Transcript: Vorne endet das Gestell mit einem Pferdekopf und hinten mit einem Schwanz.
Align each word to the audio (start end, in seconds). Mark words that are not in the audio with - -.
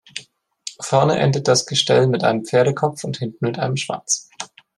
Vorne 0.79 1.19
endet 1.19 1.47
das 1.47 1.67
Gestell 1.67 2.07
mit 2.07 2.23
einem 2.23 2.43
Pferdekopf 2.43 3.03
und 3.03 3.17
hinten 3.19 3.45
mit 3.45 3.59
einem 3.59 3.77
Schwanz. 3.77 4.31